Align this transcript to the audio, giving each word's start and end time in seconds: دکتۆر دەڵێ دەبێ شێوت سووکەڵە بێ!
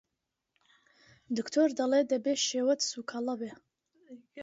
دکتۆر 1.37 1.69
دەڵێ 1.79 2.01
دەبێ 2.11 2.33
شێوت 2.47 2.79
سووکەڵە 2.89 3.33
بێ! 3.39 3.51